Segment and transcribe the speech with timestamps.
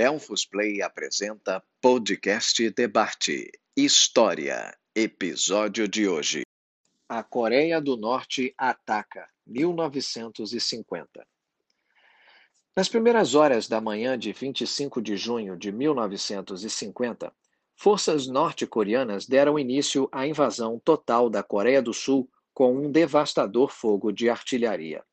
[0.00, 4.74] Delfos Play apresenta Podcast Debate História.
[4.94, 6.40] Episódio de hoje.
[7.06, 11.26] A Coreia do Norte ataca 1950.
[12.74, 17.30] Nas primeiras horas da manhã de 25 de junho de 1950,
[17.76, 24.10] forças norte-coreanas deram início à invasão total da Coreia do Sul com um devastador fogo
[24.10, 25.04] de artilharia.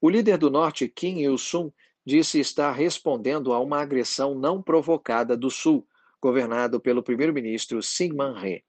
[0.00, 1.72] O líder do norte, Kim Il-sung,
[2.04, 5.86] disse estar respondendo a uma agressão não provocada do Sul,
[6.20, 8.64] governado pelo primeiro-ministro Syngman Rhee.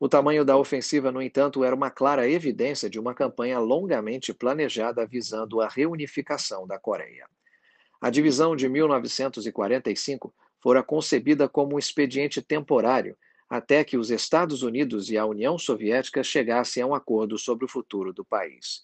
[0.00, 5.04] O tamanho da ofensiva, no entanto, era uma clara evidência de uma campanha longamente planejada
[5.04, 7.26] visando a reunificação da Coreia.
[8.00, 13.16] A divisão de 1945 fora concebida como um expediente temporário
[13.48, 17.68] até que os Estados Unidos e a União Soviética chegassem a um acordo sobre o
[17.68, 18.82] futuro do país.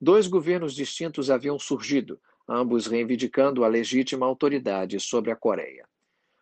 [0.00, 2.18] Dois governos distintos haviam surgido,
[2.48, 5.86] ambos reivindicando a legítima autoridade sobre a Coreia.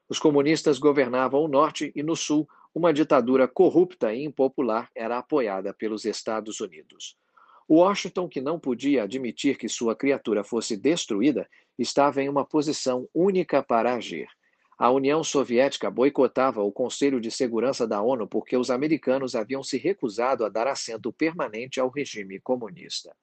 [0.08, 5.72] Os comunistas governavam o norte e no sul, uma ditadura corrupta e impopular era apoiada
[5.72, 7.16] pelos Estados Unidos.
[7.68, 13.62] Washington, que não podia admitir que sua criatura fosse destruída, estava em uma posição única
[13.62, 14.28] para agir.
[14.76, 19.78] A União Soviética boicotava o Conselho de Segurança da ONU porque os americanos haviam se
[19.78, 23.14] recusado a dar assento permanente ao regime comunista.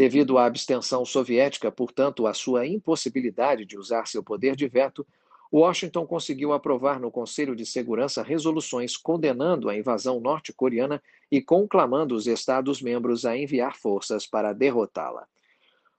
[0.00, 5.06] Devido à abstenção soviética, portanto, à sua impossibilidade de usar seu poder de veto,
[5.52, 12.26] Washington conseguiu aprovar no Conselho de Segurança resoluções condenando a invasão norte-coreana e conclamando os
[12.26, 15.26] Estados-membros a enviar forças para derrotá-la.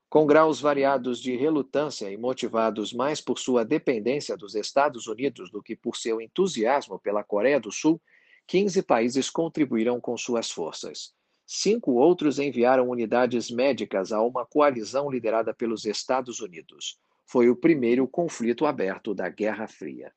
[0.10, 5.62] Com graus variados de relutância e motivados mais por sua dependência dos Estados Unidos do
[5.62, 8.02] que por seu entusiasmo pela Coreia do Sul,
[8.48, 11.14] 15 países contribuíram com suas forças.
[11.54, 16.98] Cinco outros enviaram unidades médicas a uma coalizão liderada pelos Estados Unidos.
[17.26, 20.14] Foi o primeiro conflito aberto da Guerra Fria.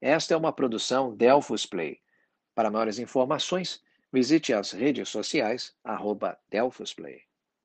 [0.00, 2.00] Esta é uma produção Delphos Play.
[2.54, 6.38] Para maiores informações, visite as redes sociais arroba
[6.96, 7.20] Play.